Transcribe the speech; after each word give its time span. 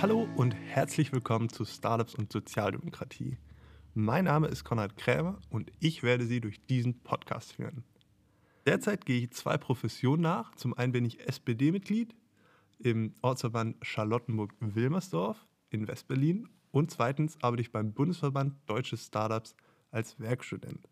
Herzlich 0.00 1.12
willkommen 1.12 1.48
zu 1.48 1.64
Startups 1.64 2.14
und 2.14 2.30
Sozialdemokratie. 2.32 3.36
Mein 3.94 4.26
Name 4.26 4.46
ist 4.46 4.62
Konrad 4.62 4.96
Krämer 4.96 5.40
und 5.50 5.72
ich 5.80 6.04
werde 6.04 6.24
Sie 6.24 6.40
durch 6.40 6.64
diesen 6.66 7.00
Podcast 7.00 7.54
führen. 7.54 7.82
Derzeit 8.64 9.04
gehe 9.04 9.22
ich 9.22 9.32
zwei 9.32 9.58
Professionen 9.58 10.22
nach. 10.22 10.54
Zum 10.54 10.72
einen 10.72 10.92
bin 10.92 11.04
ich 11.04 11.26
SPD-Mitglied 11.26 12.14
im 12.78 13.16
Ortsverband 13.22 13.84
Charlottenburg-Wilmersdorf 13.84 15.44
in 15.70 15.88
Westberlin 15.88 16.48
und 16.70 16.92
zweitens 16.92 17.36
arbeite 17.42 17.62
ich 17.62 17.72
beim 17.72 17.92
Bundesverband 17.92 18.54
Deutsche 18.66 18.96
Startups 18.96 19.56
als 19.90 20.20
Werkstudent. 20.20 20.88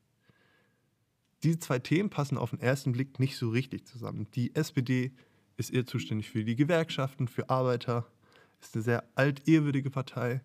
Diese 1.44 1.60
zwei 1.60 1.78
Themen 1.78 2.10
passen 2.10 2.38
auf 2.38 2.50
den 2.50 2.58
ersten 2.58 2.90
Blick 2.90 3.20
nicht 3.20 3.36
so 3.36 3.50
richtig 3.50 3.86
zusammen. 3.86 4.26
Die 4.34 4.52
SPD 4.56 5.12
ist 5.56 5.72
eher 5.72 5.86
zuständig 5.86 6.28
für 6.28 6.44
die 6.44 6.56
Gewerkschaften, 6.56 7.28
für 7.28 7.48
Arbeiter, 7.48 8.10
ist 8.60 8.74
eine 8.74 8.82
sehr 8.82 9.04
altehrwürdige 9.14 9.90
Partei 9.90 10.42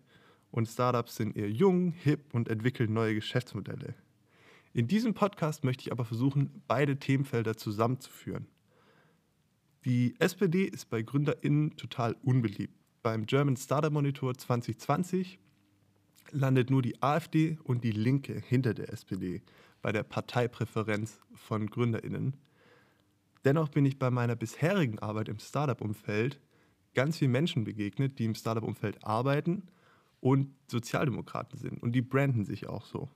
und 0.50 0.68
Startups 0.68 1.16
sind 1.16 1.36
eher 1.36 1.50
jung, 1.50 1.92
hip 1.92 2.34
und 2.34 2.48
entwickeln 2.48 2.92
neue 2.92 3.14
Geschäftsmodelle. 3.14 3.94
In 4.74 4.88
diesem 4.88 5.14
Podcast 5.14 5.64
möchte 5.64 5.82
ich 5.82 5.92
aber 5.92 6.04
versuchen, 6.04 6.62
beide 6.66 6.98
Themenfelder 6.98 7.56
zusammenzuführen. 7.56 8.46
Die 9.84 10.14
SPD 10.18 10.64
ist 10.64 10.88
bei 10.90 11.02
GründerInnen 11.02 11.76
total 11.76 12.16
unbeliebt. 12.22 12.74
Beim 13.02 13.26
German 13.26 13.56
Startup 13.56 13.92
Monitor 13.92 14.34
2020 14.34 15.40
landet 16.30 16.70
nur 16.70 16.82
die 16.82 17.02
AfD 17.02 17.58
und 17.64 17.82
die 17.82 17.90
Linke 17.90 18.34
hinter 18.34 18.74
der 18.74 18.92
SPD 18.92 19.42
bei 19.82 19.90
der 19.90 20.04
Parteipräferenz 20.04 21.18
von 21.34 21.68
GründerInnen. 21.68 22.36
Dennoch 23.44 23.68
bin 23.68 23.84
ich 23.84 23.98
bei 23.98 24.10
meiner 24.10 24.36
bisherigen 24.36 25.00
Arbeit 25.00 25.28
im 25.28 25.40
Startup-Umfeld 25.40 26.40
ganz 26.94 27.18
vielen 27.18 27.32
Menschen 27.32 27.64
begegnet, 27.64 28.18
die 28.18 28.24
im 28.24 28.34
Startup-Umfeld 28.34 29.04
arbeiten 29.04 29.64
und 30.20 30.54
Sozialdemokraten 30.70 31.58
sind. 31.58 31.82
Und 31.82 31.92
die 31.92 32.02
branden 32.02 32.44
sich 32.44 32.68
auch 32.68 32.86
so. 32.86 33.08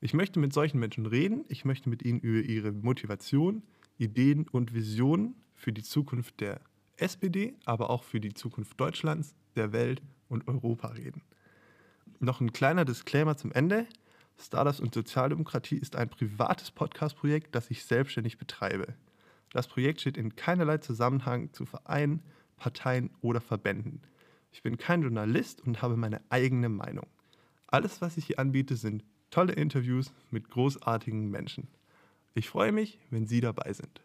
Ich 0.00 0.14
möchte 0.14 0.40
mit 0.40 0.52
solchen 0.52 0.78
Menschen 0.78 1.06
reden. 1.06 1.44
Ich 1.48 1.64
möchte 1.64 1.90
mit 1.90 2.02
ihnen 2.02 2.20
über 2.20 2.40
ihre 2.40 2.72
Motivation, 2.72 3.62
Ideen 3.98 4.48
und 4.48 4.74
Visionen 4.74 5.34
für 5.54 5.72
die 5.72 5.82
Zukunft 5.82 6.40
der 6.40 6.60
SPD, 6.96 7.54
aber 7.64 7.90
auch 7.90 8.04
für 8.04 8.20
die 8.20 8.34
Zukunft 8.34 8.80
Deutschlands, 8.80 9.34
der 9.56 9.72
Welt 9.72 10.02
und 10.28 10.48
Europa 10.48 10.88
reden. 10.88 11.22
Noch 12.18 12.40
ein 12.40 12.52
kleiner 12.52 12.84
Disclaimer 12.84 13.36
zum 13.36 13.52
Ende. 13.52 13.86
Stardust 14.38 14.80
und 14.80 14.94
Sozialdemokratie 14.94 15.76
ist 15.76 15.96
ein 15.96 16.08
privates 16.08 16.70
Podcast-Projekt, 16.70 17.54
das 17.54 17.70
ich 17.70 17.84
selbstständig 17.84 18.38
betreibe. 18.38 18.94
Das 19.52 19.66
Projekt 19.66 20.00
steht 20.00 20.16
in 20.16 20.36
keinerlei 20.36 20.78
Zusammenhang 20.78 21.52
zu 21.52 21.66
Vereinen, 21.66 22.22
Parteien 22.60 23.10
oder 23.22 23.40
Verbänden. 23.40 24.02
Ich 24.52 24.62
bin 24.62 24.76
kein 24.76 25.02
Journalist 25.02 25.60
und 25.62 25.82
habe 25.82 25.96
meine 25.96 26.20
eigene 26.28 26.68
Meinung. 26.68 27.06
Alles, 27.66 28.00
was 28.00 28.16
ich 28.16 28.26
hier 28.26 28.38
anbiete, 28.38 28.76
sind 28.76 29.02
tolle 29.30 29.54
Interviews 29.54 30.12
mit 30.30 30.50
großartigen 30.50 31.30
Menschen. 31.30 31.66
Ich 32.34 32.48
freue 32.48 32.70
mich, 32.70 32.98
wenn 33.10 33.26
Sie 33.26 33.40
dabei 33.40 33.72
sind. 33.72 34.00